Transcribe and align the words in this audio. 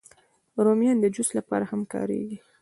رومیان 0.65 0.97
د 1.01 1.05
جوس 1.15 1.29
لپاره 1.37 1.65
هم 1.71 1.81
کارېږي 1.93 2.37